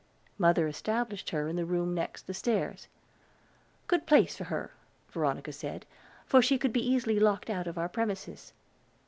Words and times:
Mother 0.39 0.67
established 0.67 1.29
her 1.29 1.47
in 1.47 1.57
the 1.57 1.63
room 1.63 1.93
next 1.93 2.25
the 2.25 2.33
stairs 2.33 2.87
good 3.85 4.07
place 4.07 4.35
for 4.35 4.45
her, 4.45 4.71
Veronica 5.11 5.51
said, 5.51 5.85
for 6.25 6.41
she 6.41 6.57
could 6.57 6.73
be 6.73 6.81
easily 6.83 7.19
locked 7.19 7.51
out 7.51 7.67
of 7.67 7.77
our 7.77 7.87
premises. 7.87 8.51